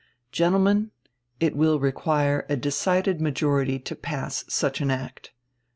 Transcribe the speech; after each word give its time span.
Gentlemen, 0.31 0.89
it 1.39 1.55
will 1.55 1.79
require 1.79 2.47
a 2.49 2.55
decided 2.57 3.21
majority 3.21 3.77
to 3.77 3.95
pass 3.95 4.43
such 4.47 4.81
an 4.81 4.89
act. 4.89 5.31